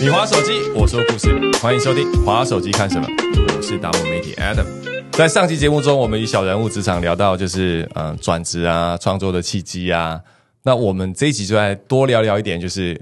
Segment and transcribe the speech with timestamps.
[0.00, 1.28] 你滑手机，我说故事，
[1.60, 3.06] 欢迎收听《滑手机看什么》，
[3.56, 4.66] 我是达摩媒体 Adam。
[5.12, 10.20] 在上期节目中，我们与小人物职场聊到就是嗯转职啊、创作的契机啊。
[10.62, 13.00] 那我们这一集就来多聊聊一点，就是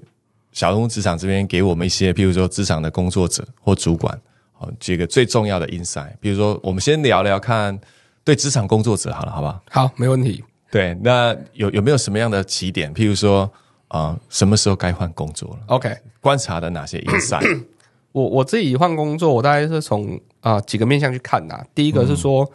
[0.52, 4.20] 小人物职场这边给我们一些，譬如说职场的工作者或主管，
[4.52, 6.12] 好这个最重要的 insight。
[6.20, 7.78] 比如说，我们先聊聊看
[8.24, 9.62] 对职场工作者好了，好不好？
[9.70, 10.44] 好，没问题。
[10.70, 12.94] 对，那有有没有什么样的起点？
[12.94, 13.50] 譬如说
[13.88, 17.64] 啊、什么时候该换工作了？OK，观察的哪些 insight？
[18.12, 22.48] 我我自己换工作，我大概是从啊、几个面向去看呐、第一个是说、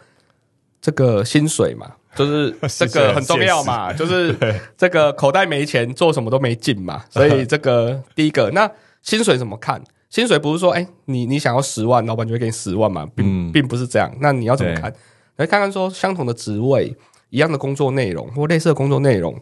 [0.80, 4.34] 这个薪水嘛，就是 这个很重要嘛， 就是
[4.78, 8.70] 这个口袋没钱，做什么都没劲嘛， 所以这个第一个，那
[9.02, 9.82] 薪水怎么看？
[10.08, 14.10] 薪水不是说，哎、你你想要十万，老板就会给你十万嘛，并、并不是这样。
[14.20, 14.90] 那你要怎么看？
[15.36, 16.96] 来看看说，相同的职位，
[17.30, 19.40] 一样的工作内容或类似的工作内容，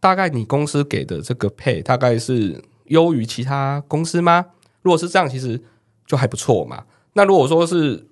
[0.00, 4.46] 大概你公司给的这个配大概是优于其他公司吗？
[4.82, 5.60] 如果是这样，其实
[6.06, 6.84] 就还不错嘛。
[7.14, 8.06] 那如果说是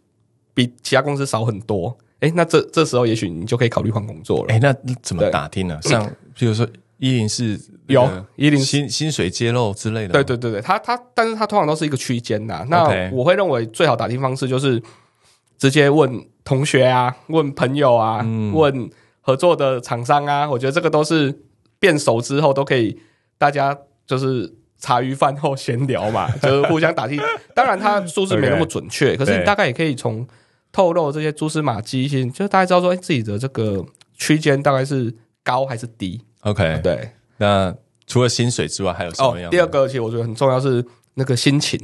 [0.52, 4.54] 比其他公司少很多，哎，那这这时候也许你就可以考虑换工作了。
[4.54, 5.78] 哎，那怎么打听呢？
[5.82, 6.66] 像比如说
[6.98, 8.02] 一零四有
[8.36, 12.64] 104薪薪水揭露之类的吗，对对对对，它它，但是它通常都是一个区间呐。
[12.68, 14.82] 那我会认为最好打听方式就是
[15.58, 20.48] 直接问同学啊，问朋友啊，嗯问合作的厂商啊。
[20.48, 21.42] 我觉得这个都是
[21.78, 23.00] 变熟之后都可以，
[23.38, 27.20] 大家就是茶余饭后闲聊嘛， 就是互相打听。
[27.54, 30.26] 当然，它数字没那么准确，可是你大概也可以从
[30.72, 33.84] 透露这些蛛丝马迹，其实就大概知道说，哎，自己的这个
[34.16, 36.20] 区间大概是高还是低。
[36.40, 37.74] OK，对，那
[38.06, 41.80] 除了薪水之外，还有什哦么第二个其实我觉得很重要是那个心情。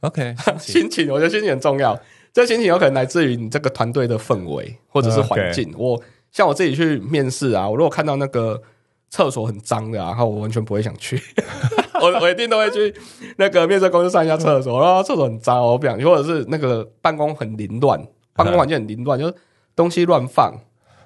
[0.00, 1.98] OK，心情， 我觉得心情很重要。
[2.34, 5.72] 这心情有可能来自于你这个团队的氛围或者是环境。
[5.78, 5.98] 我
[6.32, 8.60] 像我自己去面试啊，我如果看到那个
[9.08, 11.18] 厕所很脏的啊，然后我完全不会想去。
[12.02, 12.92] 我我一定都会去
[13.36, 19.34] 那个面试公司上一下厕所，然后厕所很脏，我不想去，或者是那个办公很凌乱，办公环境很凌乱，就是
[19.76, 20.52] 东西乱放，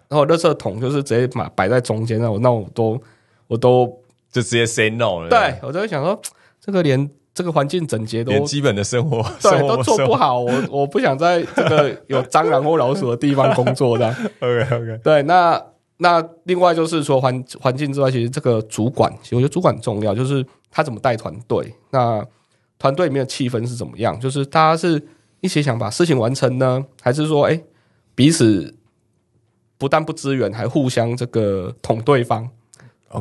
[0.09, 2.99] 然后垃圾桶就是直接把摆在中间，那我那我都
[3.49, 3.87] 我都
[4.33, 5.29] 就直接 say no 了。
[5.29, 6.19] 对我就会想说，
[6.59, 10.13] 这个连这个环境整洁都连基本的生活 对，都做不。
[10.17, 10.41] 好。
[10.41, 14.09] 我我不想在这个有蟑螂或老鼠的地方工作的。
[14.41, 15.63] OK OK，对，那
[15.99, 21.73] 那另外就是说环环境之外，其实这个主管，其实我觉得主管很重要，就是他怎么带团队。
[21.91, 22.21] 那
[22.77, 24.19] 团队里面的气氛是怎么样？
[24.19, 25.01] 就是大家是
[25.41, 27.63] 一起想把事情完成呢，还是说，哎，
[28.17, 28.75] 彼此
[29.79, 32.51] 不但不支援，还互相这个捅对方？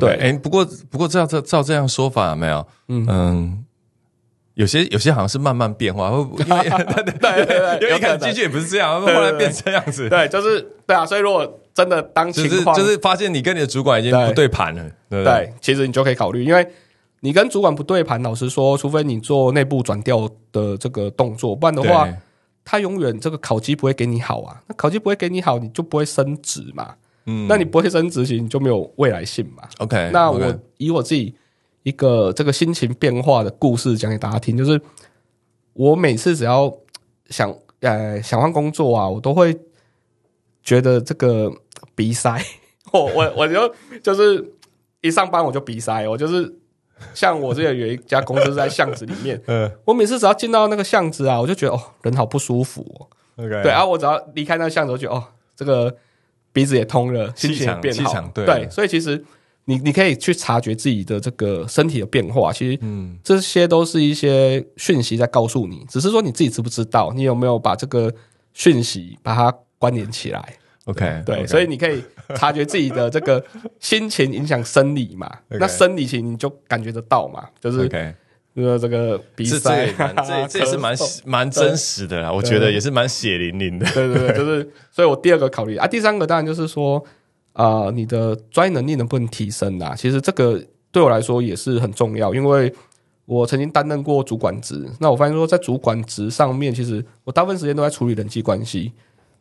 [0.00, 2.66] 对哎，不过不过照照照这样说法有没有？
[2.88, 3.64] 嗯
[4.58, 11.06] 有些有些好像是慢慢变化， 会不 因为对对对对因为一开始进去也不是这样，后来变这样子，对，就是对啊。
[11.06, 15.52] 所以如果真的当就是情况就是发现你跟你的主管已经不对盘了，对对？
[15.60, 16.66] 其实你就可以考虑，因为
[17.20, 22.08] 你跟主管不对盘，老实说，除非你做内部转调的这个动作，不然的话，
[22.64, 24.60] 他永远这个考级不会给你好啊。
[24.66, 26.94] 那考级不会给你好，你就不会升职嘛。
[27.26, 29.62] 嗯那你不会升职，其实你就没有未来性嘛。
[29.78, 30.40] OK，那我
[30.78, 31.34] 以我自己
[31.88, 34.78] 一个这个心情变化的故事讲给大家听，就是
[35.72, 36.70] 我每次只要
[37.30, 39.58] 想呃想换工作啊，我都会
[40.62, 41.50] 觉得这个
[41.94, 42.38] 鼻塞，
[42.92, 44.52] 我我我就就是
[45.00, 46.54] 一上班我就鼻塞，我就是
[47.14, 49.70] 像我之前有一家公司是在巷子里面， 嗯。
[49.86, 53.08] 我每次只要进到那个巷子啊，我就觉得哦人好不舒服哦
[53.42, 55.24] ，OK，对啊，我只要离开那个巷子，我就觉得哦
[55.56, 55.96] 这个
[56.52, 58.44] 鼻子也通了，心情也变好，对。
[58.44, 59.24] 对，所以其实
[59.68, 68.10] 你你可以去察觉自己的这个身体的变化，其实嗯这些都是一些讯息在告诉你，只是说你自己知不知道，你有没有把这个
[68.54, 70.54] 讯息把它关联起来？
[70.88, 72.02] OK，对所以你可以
[72.34, 73.44] 察觉自己的这个
[73.78, 75.30] 心情影响生理嘛
[75.60, 78.14] 那生理其实你就感觉得到嘛，就是 OK，
[78.54, 80.96] 呃这个鼻这这塞也，这这也是蛮
[81.26, 83.84] 蛮真实的啦，我觉得也是蛮血淋淋的。
[83.92, 87.04] 对对对，就是，所以我第二个考虑啊，第三个当然就是说，
[87.58, 89.92] 啊，你的专业能力能不能提升啊？
[89.96, 92.72] 其实这个对我来说也是很重要，因为
[93.24, 98.92] 我曾经担任过主管职，那我发现说在主管职上面，其实我大部分时间都在处理人际关系，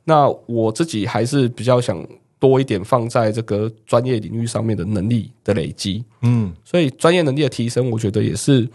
[0.06, 2.03] 那我自己还是比较想
[2.39, 6.51] 多一点放在这个专业领域上面的能力的累积，嗯。
[6.65, 8.68] 所以专业能力的提升，我觉得也是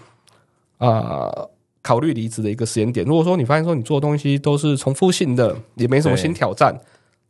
[0.79, 1.31] 啊、
[1.83, 3.05] 考虑离职的一个时间点。
[3.05, 6.77] 如果说你发现说你做的东西都是重复性的，也没什么新挑战，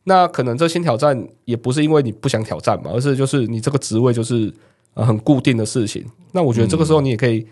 [0.04, 4.52] 那可能这新挑战也不是因为你不想挑战嘛，而是就是你这个职位就是
[4.94, 6.04] 呃很固定的事情。
[6.32, 7.46] 那我觉得这个时候你也可以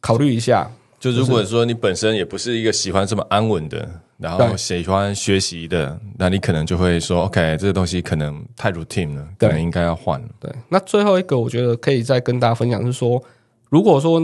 [0.00, 0.70] 考虑一下，
[1.00, 3.88] 就如果说你本身也不是一个喜欢这么安稳的
[4.18, 10.28] 然后喜欢学习的，那你可能就会说，OK，这个东西可能太 routine 了，可对能应该要换了。
[10.38, 13.20] 对，那最后一个我觉得可以再跟大家分享是说，
[13.68, 14.22] 如果说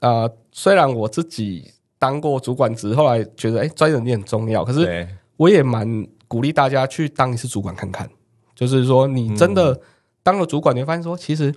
[0.00, 5.06] 呃，虽然我自己当过主管职，后来觉得哎，专业能力很重要，可是，
[5.36, 8.08] 我也蛮鼓励大家去当一次主管看看。
[8.54, 9.80] 就是说，你真的
[10.22, 11.54] 当了主管，你会发现说，其实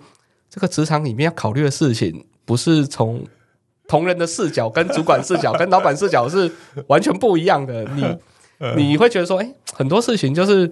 [0.49, 3.25] 这个职场里面要考虑的事情，不是从
[3.87, 6.51] 同仁的视角、跟主管视角、跟老板视角是
[6.87, 7.83] 完全不一样的。
[7.95, 8.17] 你
[8.75, 10.71] 你会觉得说，哎、很多事情就是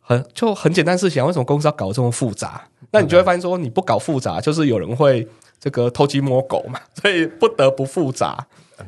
[0.00, 2.66] 很就很简单的事情啊，为什么公司要搞这么复杂？
[2.90, 5.28] 那你就会发现说，你不搞复杂，就是有人会
[5.60, 8.46] 这个偷鸡摸狗嘛，所以不得不复杂。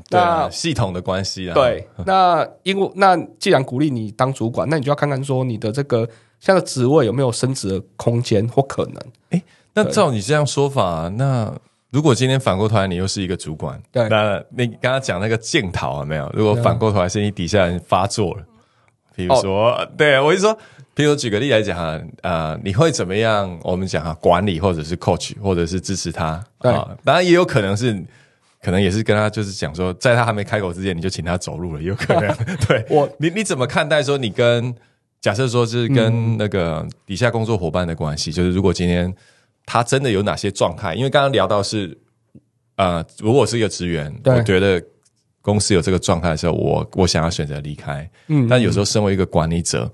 [0.08, 6.06] 对啊那系统的关系啊，对，那因为那既然鼓励你当主管，那你就要看看说你的这个
[6.40, 9.42] 现在的职位有没有升职的空间或可能。
[9.74, 11.52] 那照你这样说法，那
[11.90, 16.30] 如果今天反过头来你又是一个主管，对那你刚刚讲那个检讨有没有？
[16.34, 18.42] 如果反过头来是你底下人发作了，
[19.14, 20.56] 比如说，哦对我就说，
[20.94, 23.58] 比如举个例来讲哈，呃，你会怎么样？
[23.62, 28.04] 我们讲哈，管理或者是 coach，或者是支持他对啊，当然也有可能是。
[28.62, 32.35] 可能也是跟他就是讲说，在他还没开口之前，你就请他走路了，有可能。
[32.69, 34.73] 对我你你怎么看待说你跟
[35.20, 38.31] 假设说是跟那个底下工作伙伴的关系？
[38.32, 39.12] 就是如果今天
[39.67, 40.94] 他真的有哪些状态？
[40.94, 41.97] 因为刚刚聊到是
[42.76, 44.82] 呃，如果是一个职员，我觉得
[45.41, 48.09] 公司有这个状态的时候，我我想要选择离开。
[48.29, 49.91] 嗯但有时候身为一个管理者，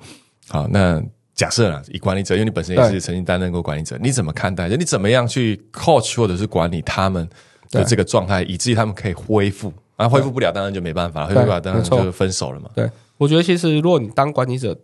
[0.48, 1.02] 好，那
[1.34, 4.68] 假设啊，以管理者，因为你本身也是曾经担任过管理者，你怎么看待？
[4.68, 7.28] 就你怎么样去 coach 或者是管理他们
[7.70, 9.72] 的对这个状态，以至于他们可以恢复？
[9.96, 12.70] 啊，恢复不了，当然就没办法了，恢复不了，当然就分手了嘛。
[12.74, 14.76] 对我觉得，其实如果你当管理者，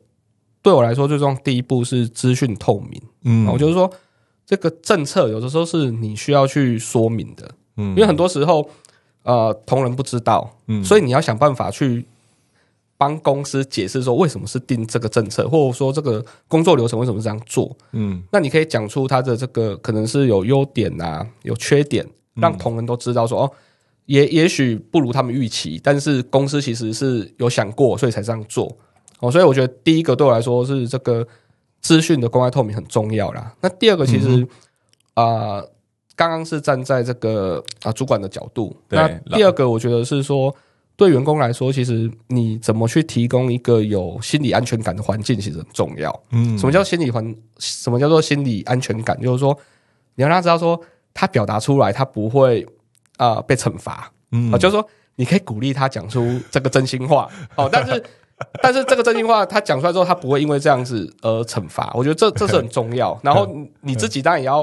[0.61, 3.01] 对我来说最重要第一步是资讯透明。
[3.23, 3.91] 嗯我就是说，
[4.45, 8.69] 这个政策有的时候是你需要去说明的，嗯因为很多时候
[9.23, 12.05] 呃同仁不知道，嗯所以你要想办法去
[12.99, 17.77] 帮公司解释说为什么是定这个政策，或者说这个工作流程为什么是这样做。
[17.93, 22.05] 嗯那你可以讲出它的这个可能是有优点啊，有缺点，
[22.35, 23.51] 让同仁都知道说哦，
[24.07, 28.77] 也也许不如他们预期，但是公司其实是有想过，所以才这样做。
[29.21, 31.27] 哦，所以我觉得第一个对我来说是这个
[31.81, 33.55] 资讯的公开透明很重要啦。
[33.61, 34.47] 那第二个其实
[35.15, 35.71] 啊、呃
[36.17, 40.55] 刚刚是站在这个啊、主管的角度，那第二个我觉得是说。
[40.97, 46.23] 对员工来说，其实你怎么去提供一个有心理安全感的环境，其实很重要。
[46.31, 47.35] 嗯什么叫心理环？
[47.59, 49.21] 什么叫做心理安全感？
[49.21, 49.59] 就是说，
[50.15, 50.81] 你要让他知道说，
[51.15, 52.67] 他表达出来，他不会
[53.17, 54.11] 啊、呃被惩罚。
[54.33, 57.29] 嗯啊，就是说，你可以鼓励他讲出这个真心话。
[57.55, 58.05] 哦，但是
[58.61, 61.93] 但是这个真心话他讲出来之后，他不会因为这样子而惩罚。
[61.95, 63.19] 我觉得这这是很重要。
[63.23, 64.63] 然后你你自己当然也要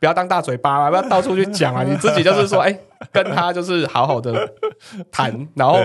[0.00, 1.84] 不要当大嘴巴嘛，不要到处去讲啊。
[1.84, 2.76] 你自己就是说， 哎、
[3.12, 4.52] 跟他就是好好的
[5.12, 5.78] 谈，然后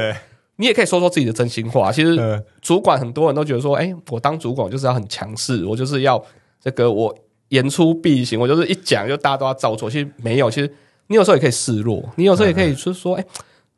[0.56, 1.92] 你也可以说说自己的真心话。
[1.92, 6.22] 其实嗯主管很多人都觉得说，哎、我当主管就是要很强势，我就是要
[6.60, 7.16] 这个我
[7.50, 9.90] 言出必行，我就是一讲就大家都要照做。
[9.90, 10.74] 其实没有，其实
[11.08, 13.26] 你有时候也可以示弱，你有时候也可以就是说，哎、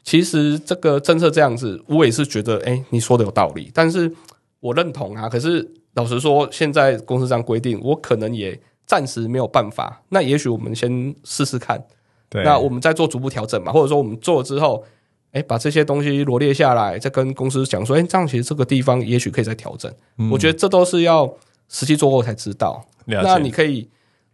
[0.04, 4.12] 其实这个政策这样子，我也是觉得，哎、你说的有道理，但是
[4.60, 5.30] 我认同啊。
[5.30, 10.02] 可是老实说，现在公司这样规定，我可能也暂时没有办法。
[10.10, 11.82] 那也许我们先试试看，
[12.30, 14.84] 对，那我们再做逐步调整嘛，或者说我们做了之后，
[15.32, 19.90] 哎，把这些东西罗列下来，再跟公司讲说，哎，这样其实这个地方也许可以再调整。
[20.30, 21.34] 我觉得这都是要
[21.70, 22.86] 实际做过才知道。
[23.24, 23.90] 那你可以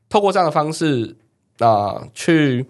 [0.09, 1.15] 透过这样的方式
[1.59, 2.65] 啊、去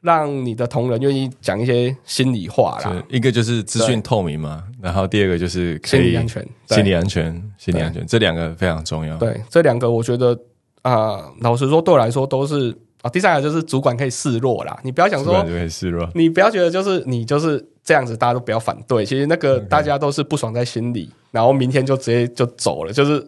[0.00, 6.48] 让你的同仁愿意讲一些心里话啦，一个就是资讯透明嘛，然后第二个就是可以心理安全。
[6.66, 9.16] 心理安全，心理安全，这两个非常重要。
[9.18, 10.36] 对，这两个我觉得
[10.80, 13.10] 啊、老实说对我来说都是啊。
[13.10, 16.08] 第三个就是主管可以示弱啦，你不要想说主管就可以示弱。
[16.14, 19.04] 你不要觉得就是你就是这样子，大家都不要反对。
[19.04, 22.92] 其实那个大家都是不爽在心里，然后明天就直接就走了。
[22.92, 23.24] 就是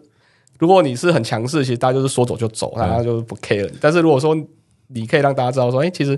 [0.59, 3.77] 如果你是很强势，其实大家就是说走就走，大家就是不 care 你。
[3.81, 4.35] 但是如果说
[4.87, 6.17] 你可以让大家知道说，哎、其实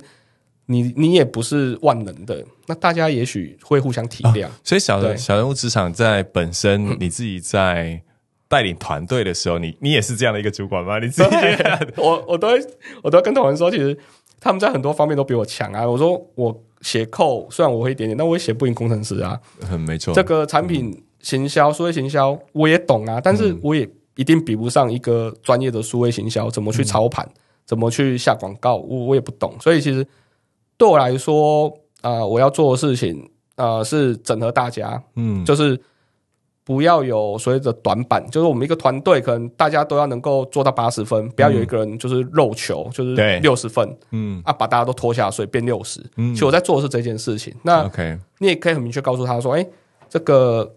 [0.67, 4.47] 你你也不是万能的，那大家也许会互相体谅。
[4.63, 8.01] 所以小人小人物职场在本身你自己在
[8.49, 10.99] 带领团队的时候，你你也是这样的一个主管吗？
[10.99, 11.29] 你自己
[11.97, 12.59] 我我都会
[13.01, 13.97] 我都会跟同仁说，其实
[14.39, 15.87] 他们在很多方面都比我强啊。
[15.87, 19.39] 我说我写扣虽然我会一点点，但我也写不赢工程师啊。
[19.61, 27.25] 很没错，这个产品行销、数位行销我也懂啊，但是我也一定比不上一个专业的数位行销，怎么去操盘，
[27.65, 29.55] 怎么去下广告，我我也不懂。
[29.61, 30.05] 所以其实
[30.75, 35.79] 对我来说，啊、我要做的事情，啊，是整合大家，嗯，就是
[36.63, 44.41] 不要有所谓的短板，就是我们一个团队可能大家都要能够做到八十分，不要有一个人就是肉球，就是对六十分嗯。
[44.43, 45.99] 啊，把大家都拖下水变六十。
[46.17, 46.33] 嗯。
[46.33, 47.53] 其实我在做的是这件事情。
[47.63, 49.65] 那 OK，你也可以很明确告诉他说，哎、
[50.09, 50.75] 这个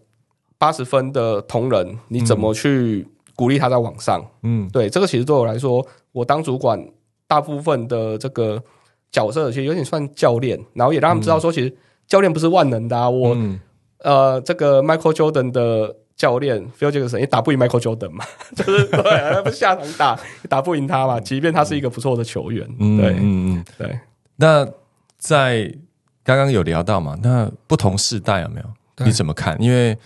[0.58, 3.06] 八十分的同仁，你怎么去
[3.40, 4.22] 鼓励他在往上？
[4.42, 6.78] 嗯，对，这个其实对我来说，我当主管，
[7.26, 8.62] 大部分的这个
[9.10, 11.74] 角色其实有点算教练，然后也让他们知道说，其实
[12.06, 13.08] 教练不是万能的啊。
[13.08, 13.58] 我、嗯
[14.00, 18.22] 呃，这个 Michael Jordan 的教练 Phil Jackson 也打不赢 Michael Jordan 嘛，
[18.54, 23.64] 就是对，他不下场打打不赢他嘛，即便他是一个不错的球员，嗯对嗯嗯。
[23.78, 23.98] 对
[24.36, 24.68] 那
[25.16, 25.74] 在
[26.22, 29.06] 刚刚有聊到嘛，那不同世代有没有？
[29.06, 29.56] 你怎么看？
[29.62, 29.96] 因为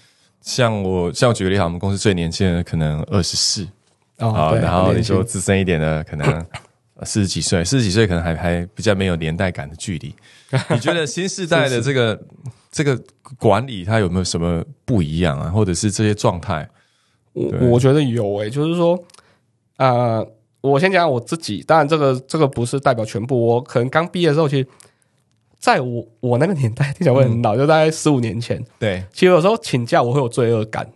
[0.45, 3.67] 像我，像我举个例子，我们公司最年轻的可能二十四
[4.19, 6.47] 啊，然后你说资深一点的可能
[7.03, 10.15] 四十几岁，四十几岁可能还还比较没有年代感的距离。
[10.69, 12.23] 你觉得新时代的 这个
[12.71, 13.01] 这个
[13.39, 15.49] 管理，它有没有什么不一样啊？
[15.49, 16.69] 或者是这些状态？
[17.33, 19.03] 我我觉得有诶、就是说，
[19.79, 20.25] 呃，
[20.61, 23.47] 我先讲讲我自己，当然这个这个不是代表全部。
[23.47, 24.69] 我可能刚毕业的时候，其实
[25.65, 28.63] 在我我那个年代，听起来会很老，就大概十五年前。
[28.79, 29.03] 对。
[29.15, 30.87] 其实有时候请假我会有罪恶感，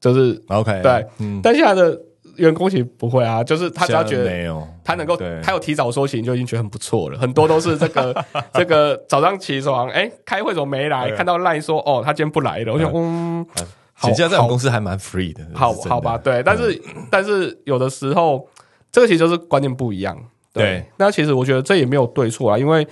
[0.00, 2.00] 就是，OK，对，嗯，但现在的
[2.36, 7.18] 员工其实不会啊，就是他只要觉得没有，他能够他有提早说醒，就已经觉得很不错了。
[7.18, 11.10] 很多都是这个 这个早上起床，哎，开会怎么没来？
[11.10, 13.44] 看到赖说哦，他今天不来了，我想嗯，
[13.92, 15.90] 好请假在我们公司还蛮 free 的，好的。
[15.90, 16.80] 好吧，对，但是、
[17.10, 18.48] 但是有的时候，
[18.90, 20.16] 这个其实就是观念不一样。
[20.54, 20.82] 对。
[20.96, 22.86] 那其实我觉得这也没有对错啊，因为呃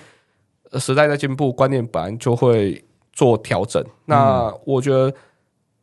[0.78, 3.84] 时代在进步，观念本来就会做调整。
[4.04, 5.12] 那我觉得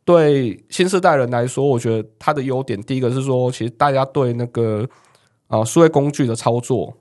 [0.04, 4.88] 对新时代人来说，我觉得它的优点，第一个是说，其实大家对那个
[5.48, 6.92] 啊数位工具的操作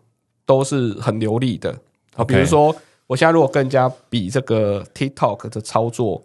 [0.46, 1.76] 都是很流利的
[2.16, 2.76] 啊，比如说
[3.08, 6.22] 我现在如果跟人家比这个 TikTok 的操作。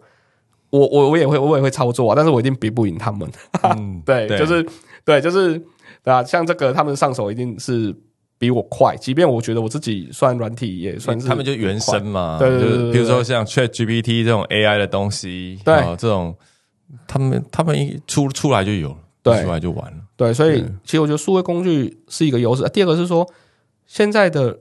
[0.69, 3.25] 我我我也会我也会操作啊，但是我一定比不赢他们。
[3.63, 4.67] 嗯 对，对就是
[5.05, 5.57] 对，就是
[6.03, 7.95] 对啊，像这个他们上手一定是
[8.37, 15.73] 比我快，即便我觉得我自己算软体也算是他们就原生嘛，对对对就比如说像 Chat GPT 这种 AI 的东西，对。
[15.75, 16.35] 哦这种
[17.07, 19.43] 他们他们一出出来就有了，对。
[19.43, 22.63] 出来就完了，对，所以其实我觉得数位工具是一个优势。
[22.63, 23.27] 啊第二个是说
[23.85, 24.59] 现在的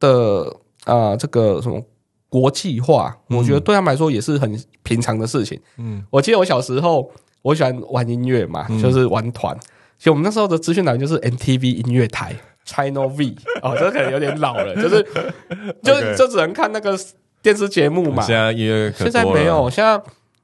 [0.00, 1.82] 的啊、这个什么
[2.30, 5.60] 国际化，我觉得对他们来说也是很平常的事情。
[5.76, 7.10] 嗯，我记得我小时候
[7.42, 9.54] 我喜欢玩音乐嘛，就是玩团。
[9.98, 12.34] 其实我们那时候的资讯来源就是 MTV 音乐台
[12.68, 13.34] China V
[13.64, 15.02] 哦，这可能有点老了，就是
[15.82, 16.94] 就就只能看那个
[17.40, 18.22] 电视节目嘛。
[18.22, 19.98] 现在音乐现在没有，，现在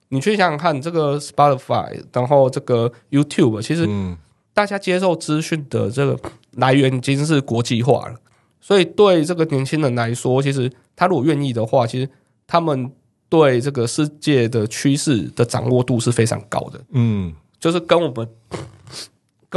[0.09, 4.17] 你去想想看，这个 Spotify，然后这个 YouTube，其实嗯
[4.55, 6.19] 大家接受资讯的这个
[6.53, 8.15] 来源已经是国际化了，
[8.61, 12.09] 所以对这个年轻人来说，其实他如果愿意的话，其实
[12.47, 12.91] 他们
[13.29, 18.27] 对这个世界的趋势的掌握度是非常高的，嗯就是跟我们。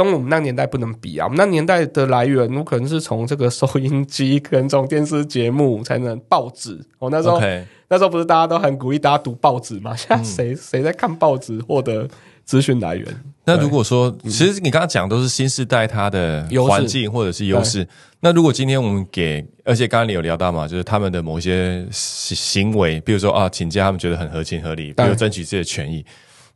[0.04, 1.26] 跟我们那年代不能比啊！
[1.26, 6.78] 我们那年代的来源，我可能是从这个收音机跟从电视节目才能报纸。
[7.00, 7.40] 我那时候
[7.88, 9.96] 那时候不是大家都很鼓励大家读报纸吗？
[9.96, 12.06] 现在谁谁在看报纸获得
[12.44, 13.04] 资讯来源？
[13.44, 17.84] 那如果说，其实你刚刚讲都是新时代它的环境或者是优势，
[18.20, 26.04] 那如果今天我们给，而且刚刚你有聊到嘛，就是他们的某些行行为，比如说啊，请假他们觉得很合情合理，比对如争取自己的权益。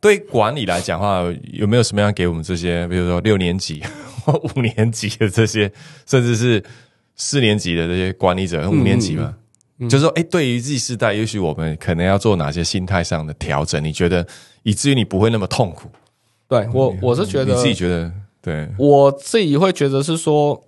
[0.02, 3.80] 对管理来讲的话，有没有什么样给我们这些，比如说六年级
[4.26, 5.70] 或五年级的这些，
[6.04, 6.60] 甚至是
[7.14, 9.32] 四年级的这些管理者，五年级嘛，
[9.88, 13.82] 就是说，哎，对于 Z 世代，也许我们可能要做哪些心态上的调整？
[13.82, 14.26] 你觉得，
[14.64, 15.88] 以至于你不会那么痛苦？
[16.48, 20.60] 对我我是觉得你自己觉得对，我自己会觉得是说，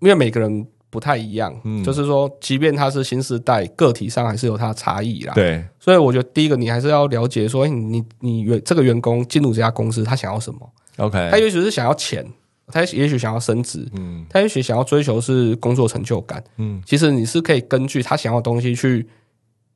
[0.00, 1.54] 因为每个人不太一样，
[1.84, 10.60] 就是说，即便他是新时代，个体上还是有他的差异啦。，对，所以我觉得第一个你还是要了解说，哎你你员这个员工进入这家公司，他想要什么
[10.96, 12.26] ？OK，他也许是想要钱，
[12.68, 16.42] 他也许想要升职，嗯他也许想要追求是工作成就感。
[16.56, 19.06] 嗯其实你是可以根据他想要的东西去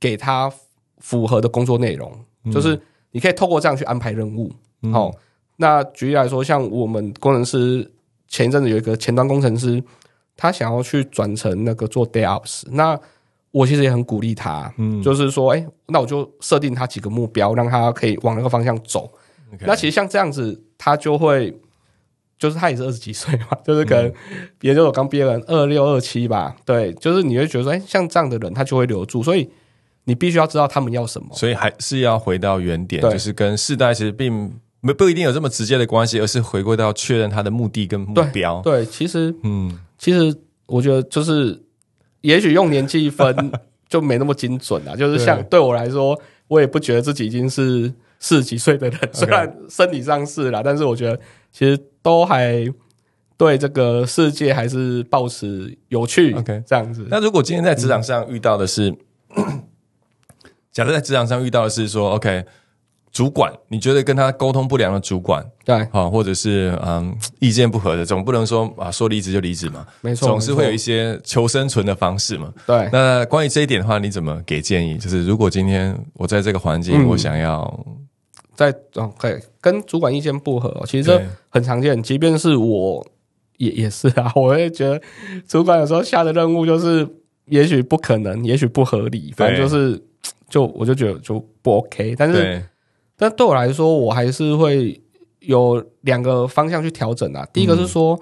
[0.01, 0.53] 给他
[0.99, 2.13] 符合的工作内容，
[2.51, 4.51] 就是你可以透过这样去安排任务。
[4.93, 5.13] 好、
[5.57, 7.89] 那举例来说，像我们工程师
[8.27, 9.83] 前一阵子有一个前端工程师，
[10.43, 12.99] 他想要去转成那个做 day ops，那
[13.53, 15.01] 我其实也很鼓励他，嗯。
[15.01, 19.09] 就是说，哎、那我就设定他几个目标，让他可以往那个方向走。
[19.61, 21.57] 那其实像这样子，他就会，
[22.37, 24.13] 就是他也是二十几岁嘛， 就是可能
[24.63, 29.49] 研究所刚毕业二六二七吧，对，就是你会觉得说，哎、像这样的人他就会留住，所以
[30.07, 31.29] 你必须要知道他们要什么。
[31.33, 38.61] 所以还是要回到原点，就是跟世代其实并没不一定有这么直接的关系，而是回归到确认他的目的跟目标。
[38.63, 41.63] 对，其实嗯，其实我觉得就是，
[42.23, 43.53] 也许用年纪分
[43.89, 44.97] 就没那么精准啊。
[44.97, 51.17] 就是像对我来说，我也不觉得自己已经是四十几岁的人，虽然身体上是啦，但是我觉得
[51.53, 52.67] 其实都还
[53.37, 57.07] 对这个世界还是保持有趣 OK 这样子。
[57.09, 58.93] 那如果今天在职场上遇到的是，
[60.73, 62.45] 假设在职场上遇到的是说，OK，
[63.13, 72.53] 主管，你觉得跟他沟通不良的主管，对，好，或者是嗯意见不合的，总不能说啊说离职就离职嘛，没错，总是会有一些些求生存的方式嘛。
[72.67, 72.89] 对。
[72.91, 74.97] 那关于这一点的话，你怎么给建议？
[74.97, 77.87] 就是如果今天我在这个环境，嗯我想要
[78.55, 82.03] 在哦，对，跟主管意见不合哦，其实这很常见。
[82.03, 83.07] 即便是我
[83.59, 85.01] 也也是啊， 我会觉得
[85.47, 87.07] 主管有时候下的任务就是，
[87.47, 90.03] 也许不可能，也许不合理，反正就是，
[90.49, 92.15] 就我就觉得就不 OK。
[92.17, 92.63] 但是，
[93.23, 95.01] 对但对我来说，我还是会
[95.41, 97.47] 有两个方向去调整啊。
[97.53, 98.19] 第一个是说，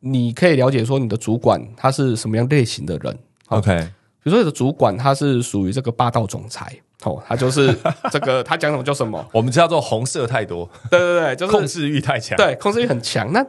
[0.00, 3.18] 你可以了解说你的主管他是什么样类型的人
[3.48, 3.76] ，OK
[4.22, 6.72] 比如说你的主管他是属于这个霸道总裁，
[7.04, 7.76] 哦，他就是
[8.10, 12.36] 这个 他讲什么就什么，我们叫做红色太多，对对对，就是控制欲太强。
[12.36, 13.32] 对，控制欲很强。
[13.32, 13.44] 那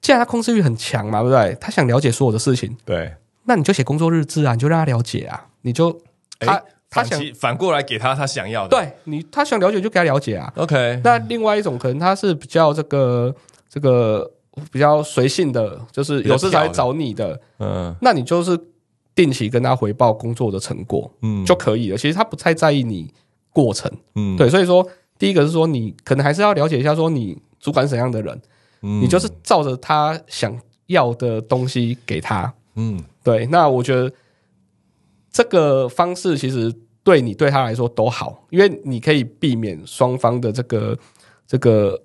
[0.00, 1.56] 既然他控制欲很强嘛，对不对？
[1.60, 6.00] 他想了解所有的事情，对，那你就写工作日志啊，你就让他了解啊，你就
[6.40, 8.76] 他、他想反过来给他他想要的。
[8.76, 10.52] 对你他想了解就给他了解啊。
[10.56, 13.34] ，OK，那另外一种可能他是比较这个
[13.68, 14.28] 这个
[14.72, 18.58] 比较随性的，就是有事才来找你的，嗯那你就是
[19.14, 21.96] 定期跟他回报工作的成果嗯就可以了。
[21.96, 23.12] 其实他不太在意你
[23.52, 24.86] 过程，嗯对，所以说
[25.18, 28.34] 第一个是说你可能还是要了解一下，说你主管怎样的人。
[28.82, 32.50] 嗯你就是照着他想要的东西给他。
[32.76, 34.10] 嗯对，那我觉得
[35.32, 40.98] 这个方式其实对你对他来说都好，因为你可以避免双方的这个
[41.46, 42.00] 这个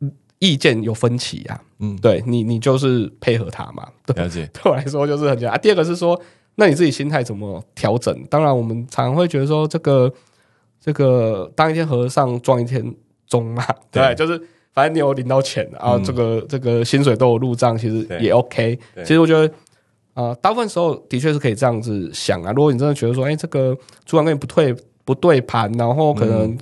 [0.00, 1.60] 嗯意见有分歧啊。
[1.78, 3.88] 嗯，对你，你就是配合他嘛。
[4.04, 4.50] 对，了解。
[4.52, 5.54] 对我来说就是很简单。
[5.54, 6.20] 啊、第二个是说，
[6.56, 8.24] 那你自己心态怎么调整？
[8.28, 10.12] 当然，我们常常会觉得说，这个
[10.80, 12.92] 这个当一天和尚撞一天
[13.28, 14.36] 钟嘛， 对，对就是
[14.72, 18.76] 反正你有领到钱啊，嗯这个这个薪水都有入账，其实也 OK。
[18.96, 19.48] 其实我觉得。
[20.20, 22.50] 啊、大部分时候的确是可以这样子想啊。
[22.52, 26.58] 如果你真的觉得说，哎、这个主管跟你不退不对盘，然后可能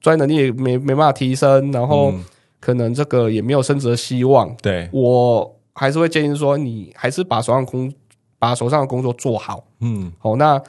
[0.00, 2.24] 专业能力也没没办法提升，然后嗯。
[2.64, 7.92] 可能这个也没有升职的希望，对，我还是会建议说，你还是把手上工
[8.38, 10.12] 把手上的工作做好，嗯。
[10.22, 10.62] 哦，那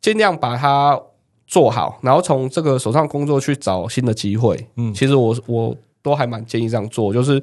[0.00, 1.00] 尽量把它
[1.46, 4.66] 做好，然后从这个手上工作去找新的机会。
[4.76, 4.92] 嗯。
[4.92, 7.40] 其实我我都还蛮建议这样做，就是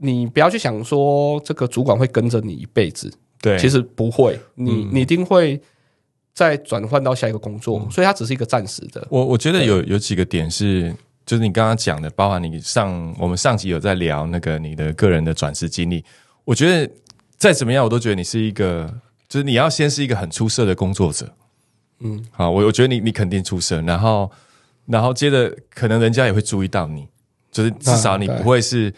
[0.00, 5.60] 你不要去想说这个主管会跟着你一辈子，对，其实不会，你、嗯你一定会
[6.32, 9.04] 再转换到下一个工作，所以它只是一个暂时的。
[9.10, 10.94] 我我觉得有有几个点是，
[11.26, 16.04] 就是你刚刚讲的，包含你上我们上集有在聊那个你的个人的转职经历。
[16.44, 16.88] 我觉得
[17.36, 18.88] 再怎么样，我都觉得你是一个，
[19.28, 21.34] 就是你要先是一个很出色的工作者。
[21.98, 24.30] 嗯，好，我我觉得你你肯定出色，然后
[24.86, 27.08] 然后接着可能人家也会注意到你，
[27.50, 28.94] 就是至少你不会是。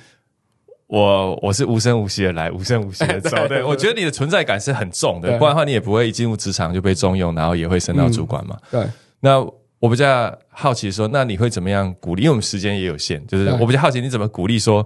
[0.90, 3.36] 我我是无声无息的来，无声无息的 走。
[3.46, 8.58] 对对，我觉得你的存在感是很重的，不然的话你也不会一进入职场就被重用，然后也会升到主管嘛。
[8.72, 8.84] 对，
[9.20, 9.38] 那
[9.78, 12.22] 我比较好奇说，那你会怎么样鼓励？
[12.22, 14.84] 因为我们时间也有限，就是我比较好奇你怎么鼓励说，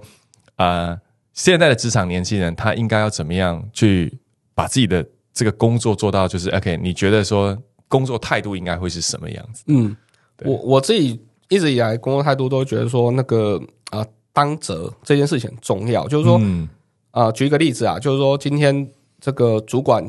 [0.56, 0.94] 啊，
[1.32, 4.12] 现在的职场年轻人他应该要怎么样去
[4.54, 6.76] 把自己的这个工作做到，就是 OK？
[6.82, 7.56] 你觉得说
[7.88, 9.64] 工作态度应该会是什么样子？
[9.68, 9.96] 嗯，
[10.44, 13.58] 我我自己一直以来工作态度都会觉得说，那个
[13.90, 16.06] 啊、呃当责这件事情很重要。
[16.06, 16.68] 就是说，嗯
[17.12, 18.86] 啊、举一个例子啊，就是说今天
[19.18, 20.04] 这个主管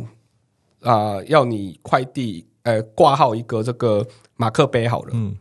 [0.81, 5.35] 啊、要你快递呃挂号一个这个马克杯好了，嗯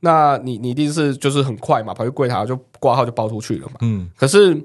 [0.00, 3.74] 那你你一定是就是很快嘛，跑去柜台就挂号就包出去了嘛。
[3.80, 4.58] 嗯，可是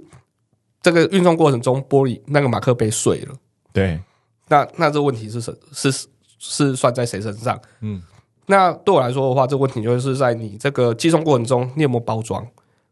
[0.81, 3.35] 这个运送过程中，玻璃那个马克杯碎了，
[3.73, 3.99] 对，
[4.47, 6.07] 那那这问题是什是
[6.37, 7.59] 是算在谁身上？
[7.81, 8.01] 嗯
[8.47, 12.45] 那对我来说的话，这个问题就是在你这个寄送过程中，你有没有包装？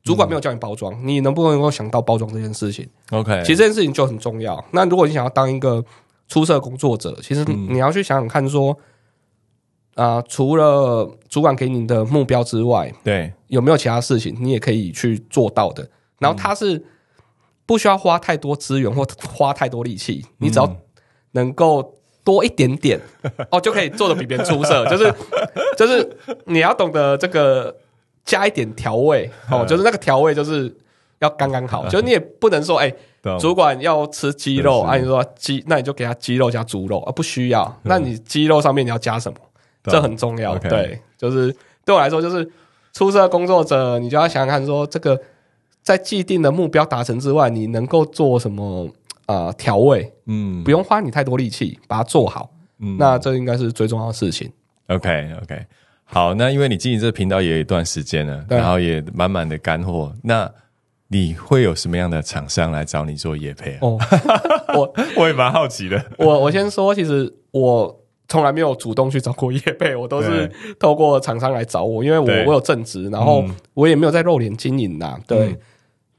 [0.04, 4.64] 主管没有叫你包装，你能不能够想到包装这件事情？，OK，其实这件事情就很重要。
[4.72, 5.84] 那如果你想要当一个
[6.28, 8.78] 出色的工作者，其实你要去想想看说，
[9.96, 15.90] 啊、除了主管给你的目标之外，对，有没有其他事情你也可以去做到的？
[16.20, 16.84] 然后它是
[17.66, 20.76] 不需要花太多资源或 花太多力气，你只要
[21.32, 23.00] 能够多一点点
[23.52, 24.86] 哦，就可以做的比别人出色。
[24.88, 25.14] 就是
[25.78, 27.74] 就是你要懂得这个
[28.26, 30.74] 加一点调味哦，就是那个调味就是
[31.20, 32.94] 要刚刚好，就是你也不能说哎。
[33.24, 37.74] 懂主管要吃鸡肉，是按你说鸡，那你就给他鸡肉加猪肉啊，不需要。
[37.84, 39.38] 那你鸡肉上面你要加什么？
[39.82, 40.58] 懂这很重要。
[40.58, 41.56] 对，就是
[41.86, 42.46] 对我来说，就是
[42.92, 45.18] 出色工作者，你就要想想看，说这个
[45.82, 48.90] 在既定的目标达成之外，你能够做什么
[49.26, 52.50] 啊调味，嗯不用花你太多力气把它做好。
[52.80, 54.52] 嗯那这应该是最重要的事情。
[54.88, 55.66] OK OK，
[56.14, 60.50] 好，那因为你经营这个频道也有一段时间了，然后也满满的干货，那
[61.08, 63.80] 你会有什么样的厂商来找你做业配啊？
[63.82, 64.00] 哦，
[64.76, 66.04] 我 我也蛮好奇的。
[66.18, 70.50] 我我先说，其实我从来没有主动去找过业配，我都是
[70.80, 75.18] 透过厂商来找我，因为我我有正职，然后嗯我也没有在露脸经营呐。
[75.28, 75.58] 对，嗯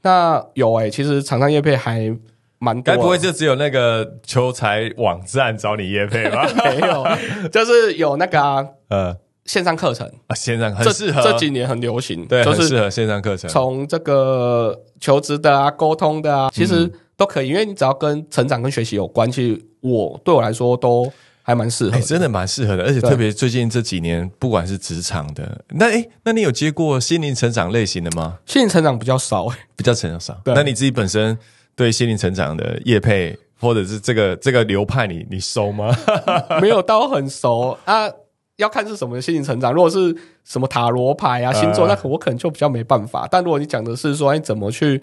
[0.01, 2.15] 那有哎、其实厂商业配还
[2.59, 6.47] 蛮该不会就只有那个求财网站找你叶配吧？
[6.63, 7.03] 没有，
[7.49, 13.49] 就是有那个啊呃， 线上课程，啊，线上很这适合这几年很流行，对，就是很适合线上课程。
[13.49, 21.11] 从这个求职的啊、沟通的啊，其实都可以，因为你只要跟成长跟学习有关，其实我对我来说都
[21.43, 21.99] 还蛮适合。
[22.01, 28.39] 真的蛮适合的，而且特别最近这几年，不管是职场的，那哎、那你有接过心灵成长类型的吗？
[28.47, 30.41] 心灵成长比较少、欸，比较成少。
[30.43, 31.37] 对那你自己本身
[31.75, 35.95] 对心灵成长的业配，或者是这个这个流派你，你熟吗？
[36.59, 38.09] 没有到很熟啊。
[38.57, 43.27] 要看是什么心灵成长，如果是什么塔罗牌啊、星座，呃那可我可能就比较没办法。
[43.29, 45.01] 但如果你讲的是说，哎，怎么去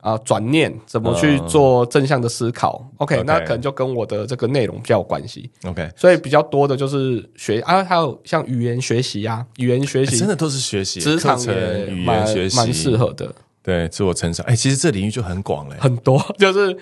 [0.00, 5.50] 啊转念，怎么去做正向的思考，OK，OK 那可能就跟我的这个内容比较有关系。
[5.64, 14.46] OK，所以比较多的就是学啊，还有像语言学习啊，语言学习哎真的都是学习职场语蛮言学习，蛮适合的，对自我成长。
[14.46, 15.76] 哎、其实这领域就很广嘞。
[15.80, 16.76] 很多 就是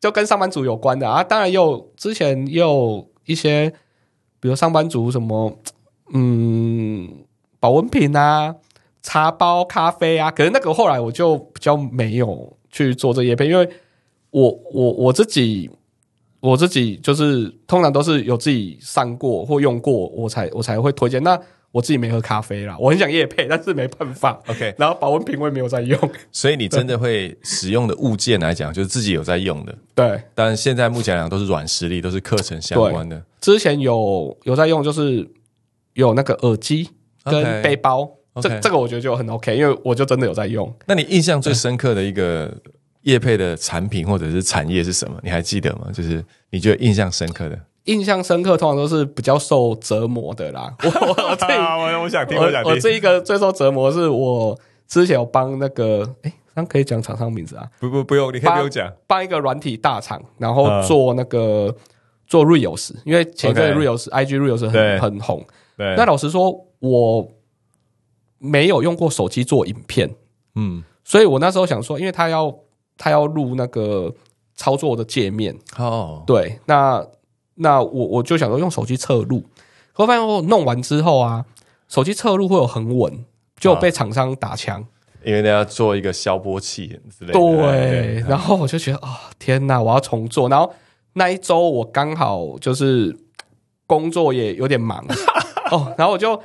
[0.00, 1.22] 就跟上班族有关的啊。
[1.22, 3.72] 当然也有之前也有一些，
[4.40, 5.56] 比如上班族什么，
[6.12, 7.08] 嗯，
[7.60, 8.56] 保温瓶啊、
[9.02, 13.68] 茶包、咖啡啊，可是那个后来我就比较没有去做这些配，因为
[14.30, 15.70] 我我我自己。
[16.42, 21.22] 我自己就是通常都是有自己上过或用过，我才我才会推荐。
[21.22, 21.38] 那
[21.72, 24.40] 我自己没喝咖啡啦，我很想夜配，但是没办法。
[24.48, 25.98] OK，然后保温瓶我也没有在用，
[26.32, 29.78] 所以你真的会使用的物件来讲，就是自己有在用的。
[29.94, 33.22] 对，但现在目前来讲都是软实力，都是课程相关的。
[33.40, 35.28] 之前有有在用，就是
[35.94, 36.88] 有那个耳机
[37.24, 38.10] 跟背包
[38.42, 40.72] 这这个我觉得就很 OK，因为我就真的有在用。
[40.86, 42.52] 那你印象最深刻的一个
[43.02, 45.20] 业配的产品或者是产业是什么？
[45.22, 45.88] 你还记得吗？
[45.92, 47.58] 就是你觉得印象深刻的？
[47.84, 50.74] 印象深刻，通常都是比较受折磨的啦。
[50.84, 58.92] 我我自己我我想听，我我这一个最受折磨是我之前有帮那个哎，这样可以讲厂商名字啊，不不不用，你可以不用讲。
[59.06, 61.74] 帮一个软体大厂，然后嗯做那个
[62.26, 65.44] 做 Reels，因为前一阵 Reels IG Reels 很很红。
[65.76, 67.26] 对，那老实说，我
[68.38, 70.14] 没有用过手机做影片，
[70.54, 72.54] 嗯，所以我那时候想说，因为他要
[72.98, 74.14] 他要录那个
[74.54, 77.02] 操作的界面，哦，对，那
[77.60, 79.40] 那我我就想说用手机测录，
[79.92, 81.44] 可我发现我弄完之后啊，
[81.88, 83.24] 手机测录会有很稳，
[83.58, 84.84] 就被厂商打枪。
[85.22, 87.38] 因为那要做一个消波器之类的。
[87.38, 90.48] 对，然后我就觉得啊、天哪，我要重做。
[90.48, 90.72] 然后
[91.12, 93.14] 那一周我刚好就是
[93.86, 95.04] 工作也有点忙
[95.70, 96.40] 哦，然后我就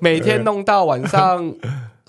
[0.00, 1.54] 每天弄到晚上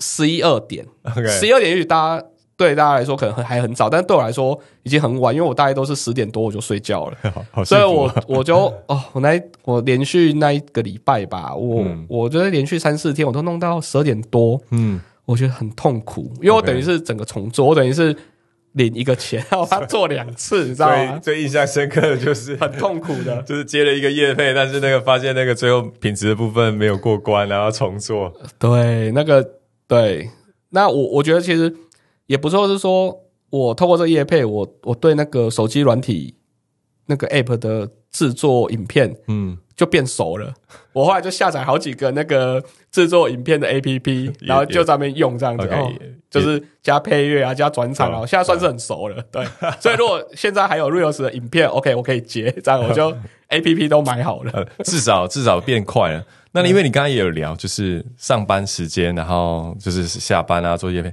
[0.00, 0.84] 十一二点，
[1.30, 7.18] 十一二点也许大家对大家来说可能很还很早，但是对我来说已经很晚，因为我大概都是十点多我就睡觉了，
[7.64, 18.16] 所以我我就哦，我那我连续那一个礼拜吧，我、嗯我觉得连续三四天我都弄到十二点多，嗯，我觉得很痛苦，因为我等于是整个重做，我等于是
[18.72, 21.18] 领一个钱， 然后他做两次，你知道最吗？
[21.22, 23.40] 最印象深刻的就是很痛苦的。
[23.44, 28.32] 就是接了一个业配，但是那个发现那个最后品质的部分没有过关，然后重做。
[28.58, 29.46] 对，那个
[29.86, 30.30] 对，
[30.70, 31.74] 那我我觉得其实
[32.26, 36.34] 也不错，是说我透过这个业配，我我对那个手机软体
[37.06, 40.52] 那个 app 的制作影片嗯，就变熟了。
[40.92, 45.68] 我后来就下载好几个那个制作影片的 app，然后就在那边用这样子
[46.28, 49.22] 就是加配乐啊，加转场啊，哦现在算是很熟了。
[49.30, 49.46] 对，
[49.80, 53.16] 所以如果现在还有 Reels 的影片，OK，我可以接，这样我就
[53.50, 54.50] app 都买好了。
[54.52, 56.24] 呃，至少至少变快了。
[56.52, 61.12] 那你因为你刚刚也有聊，就是上班时间，然后就是下班啊做业配。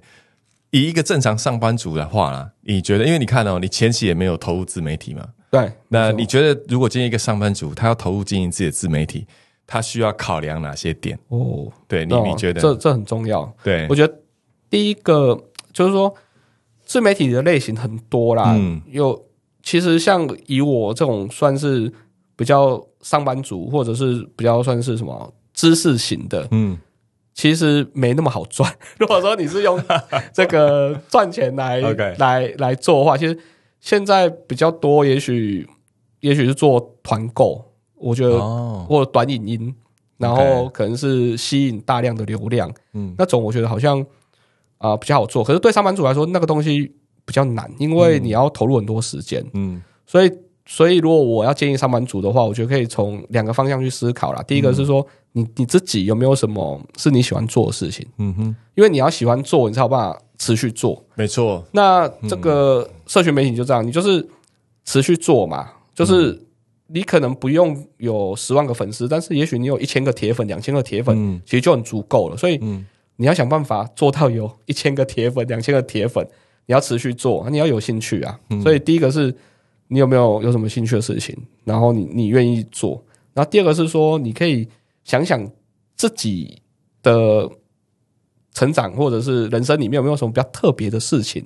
[0.74, 3.06] 以一个正常上班族的话啦，你觉得？
[3.06, 9.28] 因为你看哦，你前期也没有投入自媒体嘛，对，那你觉得如果今天一个上班族他要投入经营自己的自媒体，
[9.68, 11.18] 他需要考量哪些点？
[11.28, 12.60] 哦，对你哦你觉得？
[12.60, 13.46] 这这很重要？
[13.64, 14.14] 对我，觉得
[14.68, 15.40] 第一个
[15.72, 16.12] 就是说，
[16.84, 19.24] 自媒体的类型很多啦，嗯有
[19.62, 21.94] 其实像以我这种算是
[22.36, 26.76] 比较上班族，或者是比较算是什么知识型的，嗯，
[27.34, 28.72] 其实没那么好赚。
[29.00, 29.82] 如果说你是用
[30.34, 31.80] 这个赚钱来
[32.18, 33.38] 来来做的话，其实
[33.80, 35.68] 现在比较多，也许
[36.20, 39.76] 也许是做团购，我觉得哦，或者短影音，
[40.18, 44.00] 然后可能是吸引大量的流量，嗯那种我觉得好像
[44.78, 45.44] 啊、呃比较好做。
[45.44, 46.94] 可是对上班族来说，那个东西
[47.26, 49.44] 比较难，因为你要投入很多时间。
[49.54, 50.30] 嗯所以，
[50.66, 54.42] 所以如果我要建议上班族的话，我觉得可以从两个方向去思考啦。
[54.48, 58.06] 第一个是说，你你自己有没有什么是你喜欢做的事情？
[58.18, 61.04] 嗯哼，因为你要喜欢做，你才有办法持续做。
[61.16, 64.26] 没错，那这个社群媒体就这样，你就是
[64.86, 66.42] 持续做嘛，就是
[66.88, 72.38] 你可能不用有十万个粉丝，但是也许你有一千个铁粉、两千个铁粉，其实就很足够了。
[72.38, 72.58] 所以，
[73.18, 76.26] 你要想办法做到有一千个铁粉、两千个铁粉，
[76.68, 78.40] 你要持续做，你要有兴趣啊。
[78.62, 79.34] 所以，第一个是
[79.94, 83.00] 你有没有有什么兴趣的事情，然后你你愿意做。
[83.36, 84.68] 然后第二个是说，你可以
[85.04, 85.48] 想想
[85.96, 86.60] 自己
[87.04, 87.48] 的
[88.54, 91.44] 成长或者是人生里面有没有什么比较特别的事情，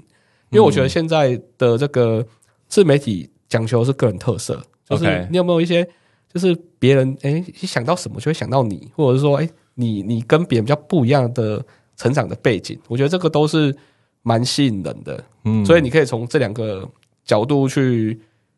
[0.50, 2.26] 因为我觉得现在的这个
[2.70, 4.64] 自媒体讲求是个人特色。
[4.86, 5.86] 就是你有没有一些，
[6.34, 11.62] 就是别人哎想到什么就会想到你，或者是说哎你你跟别人比较不一样的
[11.98, 13.76] 成长的背景，我觉得这个都是
[14.22, 15.22] 蛮吸引人的。
[15.44, 16.88] 嗯，所以你可以从这两个
[17.26, 18.18] 角度去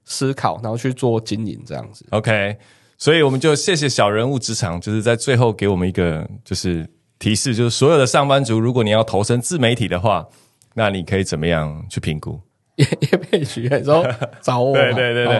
[0.10, 2.04] 思考，然后去做经营这样子。
[2.10, 2.58] OK，
[2.98, 6.86] 所以我们就谢谢小人物职场，就是在最后给我们一个就是
[7.20, 10.28] 提示，就是所有的上班族，如果你要投身自媒体的话，
[10.74, 12.42] 那你可以怎么样去评估？
[12.76, 14.06] 也也被许愿说
[14.42, 15.40] 找我，对对对对。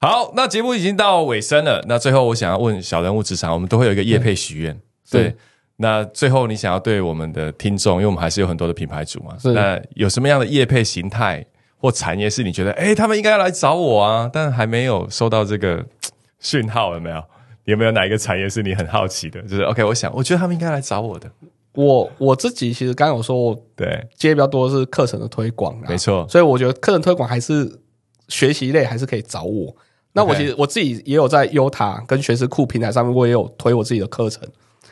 [0.00, 1.82] 好，那节目已经到尾声了。
[1.88, 4.78] 那最后，我想要问小人物职场，我们都会有一个业配许愿。
[5.10, 5.34] 对，
[5.76, 11.42] 那最后你想要对我们的听众，因为我们还是有很多的品牌主嘛，那有什么样的业配形态
[11.84, 14.30] 或产业是你觉得，哎，他们应该要来找我啊？
[14.32, 15.84] 但还没有收到这个
[16.40, 17.22] 讯号，有没有？
[17.64, 19.42] 有没有哪一个产业是你很好奇的？
[19.42, 21.30] 就是 OK，我想，我觉得他们应该来找我的。
[21.74, 26.26] 我我自己其实刚刚有说，对，接比较多是课程的推广，没错。
[26.26, 27.70] 所以我觉得课程推广还是
[28.28, 29.76] 学习类，还是可以找我。
[30.14, 34.42] 那我其实我自己也有在优塔跟学识库平台上面，我也有推我自己的课程。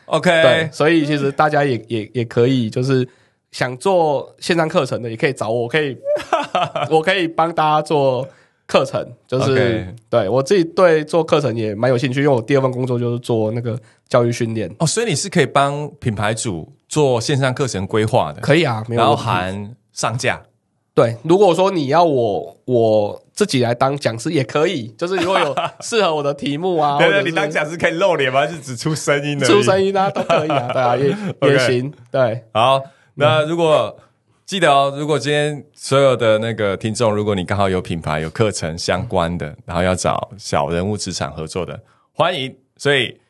[0.04, 3.08] OK，对，所以其实大家也也也可以，就是
[3.52, 5.96] 想做线上课程的，也可以找我，可以
[6.90, 8.26] 我可以帮大家做
[8.66, 9.06] 课程。
[9.28, 14.74] 就是对我自己对做课程也蛮有兴趣，因为我第二份工作就是做那个教育训练。
[14.78, 18.40] 哦，所以你是可以帮品牌主做线上课程规划的？
[18.40, 20.42] 可以啊，然后含上架。
[20.94, 28.46] 对，如果说你要我我自己来当讲师也可以，就是如果有适合我的题目啊，对 对，你当讲师可以露脸吗？
[28.46, 29.46] 是只出声音的？
[29.46, 31.16] 出声音啊，都可以啊，对啊，也
[31.48, 31.90] 也行。
[32.10, 32.82] 对，好，
[33.14, 33.98] 那如果
[34.44, 41.80] 记得哦，如果今天所有的那个听众，如果你刚好有品牌有课程相关的，然后要找小人物职场合作的，
[42.12, 42.54] 欢迎。
[42.76, 43.20] 所以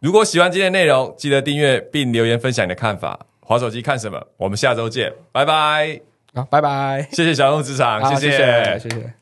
[0.00, 3.18] 如果喜欢今天内容，记得订阅并留言分享你的看法。
[3.40, 4.24] 划手机看什么？
[4.36, 6.00] 我们下周见，拜拜。
[6.34, 7.06] 好，拜拜！
[7.12, 9.21] 谢谢小人物职场，谢谢，谢谢。